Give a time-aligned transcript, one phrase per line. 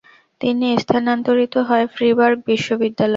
[0.41, 2.99] তিনি স্থানান্তরিত হয় ফ্রিবার্গ বিশ্ববিদ্যালয়ে।